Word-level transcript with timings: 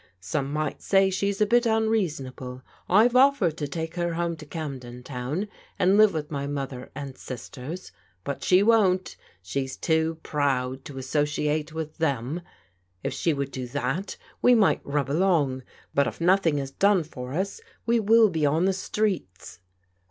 Some 0.19 0.51
might 0.51 0.81
say 0.81 1.11
she's 1.11 1.41
a 1.41 1.45
bit 1.45 1.67
unreasonable. 1.67 2.63
I've 2.89 3.15
offered 3.15 3.55
to 3.57 3.67
take 3.67 3.93
her 3.97 4.15
home 4.15 4.31
JIM'S 4.35 4.41
APPEAL 4.41 4.49
FOR 4.61 4.65
HELP 4.69 4.81
279 5.03 5.03
to 5.03 5.13
Camden 5.13 5.47
Town, 5.47 5.55
and 5.77 5.97
live 5.99 6.13
with 6.15 6.31
my 6.31 6.47
mother 6.47 6.89
and 6.95 7.15
sisters, 7.15 7.91
but 8.23 8.43
she 8.43 8.63
won't; 8.63 9.15
she's 9.43 9.77
too 9.77 10.17
proud 10.23 10.83
to 10.85 10.97
associate 10.97 11.71
with 11.73 11.99
them. 11.99 12.41
If 13.03 13.13
she 13.13 13.31
would 13.31 13.51
do 13.51 13.67
that, 13.67 14.17
we 14.41 14.55
might 14.55 14.81
rub 14.83 15.07
along, 15.07 15.61
but 15.93 16.07
if 16.07 16.19
nothing 16.19 16.57
is 16.57 16.71
done 16.71 17.03
for 17.03 17.33
us 17.35 17.61
we 17.85 17.99
will 17.99 18.29
be 18.31 18.43
on 18.43 18.65
the 18.65 18.73
streets." 18.73 19.59